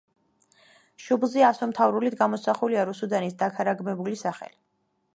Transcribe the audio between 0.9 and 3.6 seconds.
შუბლზე ასომთავრულით გამოსახულია რუსუდანის